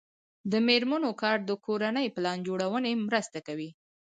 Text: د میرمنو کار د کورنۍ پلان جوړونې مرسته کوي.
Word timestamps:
د 0.51 0.53
میرمنو 0.67 1.11
کار 1.21 1.37
د 1.45 1.51
کورنۍ 1.65 2.07
پلان 2.15 2.37
جوړونې 2.47 2.91
مرسته 3.07 3.39
کوي. 3.47 3.69